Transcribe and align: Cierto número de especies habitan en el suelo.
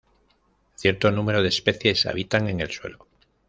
Cierto 0.77 1.11
número 1.11 1.43
de 1.43 1.49
especies 1.49 2.07
habitan 2.07 2.49
en 2.49 2.59
el 2.59 2.71
suelo. 2.71 3.05